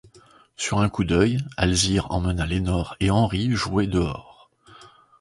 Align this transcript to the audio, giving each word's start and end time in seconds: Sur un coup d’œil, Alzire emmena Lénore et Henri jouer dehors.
Sur 0.57 0.79
un 0.81 0.89
coup 0.89 1.03
d’œil, 1.03 1.37
Alzire 1.57 2.09
emmena 2.09 2.47
Lénore 2.47 2.95
et 2.99 3.11
Henri 3.11 3.51
jouer 3.51 3.85
dehors. 3.85 4.49